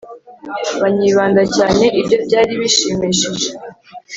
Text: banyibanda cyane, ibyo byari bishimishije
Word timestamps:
banyibanda 0.81 1.41
cyane, 1.55 1.85
ibyo 1.99 2.17
byari 2.25 2.51
bishimishije 2.61 3.47